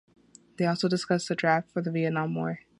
They 0.57 0.65
also 0.65 0.87
discuss 0.87 1.27
the 1.27 1.35
draft 1.35 1.69
for 1.69 1.83
the 1.83 1.91
Vietnam 1.91 2.33
War. 2.33 2.61